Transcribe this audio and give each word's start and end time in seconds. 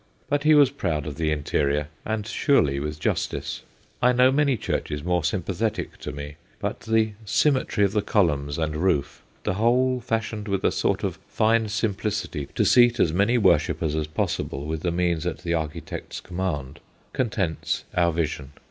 But 0.29 0.41
he 0.45 0.55
was 0.55 0.71
proud 0.71 1.05
of 1.05 1.17
the 1.17 1.29
interior, 1.31 1.87
and 2.07 2.25
surely 2.25 2.79
with 2.79 2.99
justice. 2.99 3.61
I 4.01 4.13
know 4.13 4.31
many 4.31 4.57
churches 4.57 5.03
more 5.03 5.23
sympathetic 5.23 5.99
to 5.99 6.11
me, 6.11 6.37
but 6.59 6.79
the 6.79 7.11
symmetry 7.23 7.85
of 7.85 7.91
the 7.91 8.01
columns 8.01 8.57
and 8.57 8.77
roof, 8.77 9.21
the 9.43 9.53
whole 9.53 9.99
fashioned 10.01 10.47
with 10.47 10.63
a 10.63 10.71
sort 10.71 11.03
of 11.03 11.19
fine 11.27 11.69
simplicity 11.69 12.47
to 12.55 12.65
seat 12.65 12.99
as 12.99 13.13
many 13.13 13.37
worshippers 13.37 13.93
as 13.93 14.05
ST. 14.05 14.15
JAMES'S 14.15 14.37
CHURCH 14.37 14.37
271 14.37 14.59
possible 14.59 14.65
with 14.67 14.81
the 14.81 14.91
means 14.91 15.27
at 15.27 15.43
the 15.43 15.53
architect's 15.53 16.19
command, 16.19 16.79
contents 17.13 17.83
our 17.93 18.11
vision. 18.11 18.53